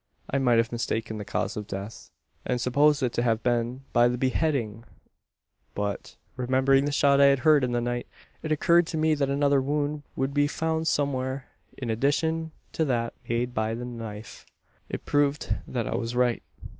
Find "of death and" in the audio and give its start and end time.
1.55-2.59